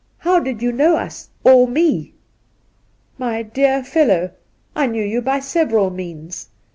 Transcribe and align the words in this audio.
How 0.17 0.39
did 0.39 0.63
you 0.63 0.71
know 0.71 0.95
us— 0.97 1.29
or 1.43 1.67
me 1.67 2.15
?''My 3.19 3.43
dear 3.43 3.83
fellow, 3.83 4.31
I 4.75 4.87
knew 4.87 5.05
you 5.05 5.21
by 5.21 5.39
several 5.39 5.91
means. 5.91 6.49